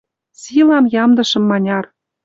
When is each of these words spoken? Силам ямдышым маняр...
Силам 0.41 0.85
ямдышым 1.03 1.43
маняр... 1.49 1.85